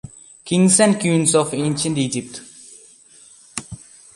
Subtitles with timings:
[0.43, 2.41] Kings and Queens of Ancient Egypt.